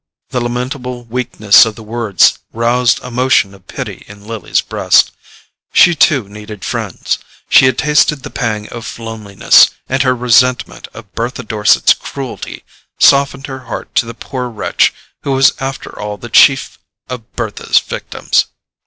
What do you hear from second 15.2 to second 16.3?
who was after all the